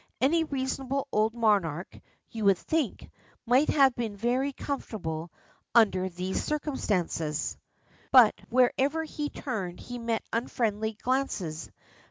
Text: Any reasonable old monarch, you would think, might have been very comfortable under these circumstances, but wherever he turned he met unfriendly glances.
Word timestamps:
Any 0.19 0.43
reasonable 0.43 1.07
old 1.11 1.35
monarch, 1.35 1.99
you 2.31 2.43
would 2.45 2.57
think, 2.57 3.11
might 3.45 3.69
have 3.69 3.93
been 3.95 4.17
very 4.17 4.51
comfortable 4.51 5.31
under 5.75 6.09
these 6.09 6.43
circumstances, 6.43 7.55
but 8.11 8.33
wherever 8.49 9.03
he 9.03 9.29
turned 9.29 9.79
he 9.79 9.99
met 9.99 10.23
unfriendly 10.33 10.93
glances. 10.93 11.69